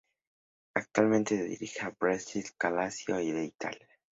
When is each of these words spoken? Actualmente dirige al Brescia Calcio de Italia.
Actualmente 0.73 1.43
dirige 1.43 1.81
al 1.81 1.95
Brescia 1.99 2.41
Calcio 2.57 3.17
de 3.17 3.45
Italia. 3.45 3.87